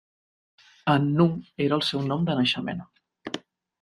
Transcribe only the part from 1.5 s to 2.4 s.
era el seu nom de